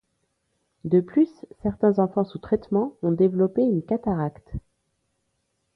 [0.83, 1.29] De plus,
[1.61, 4.51] certains enfants sous traitement ont développé une cataracte.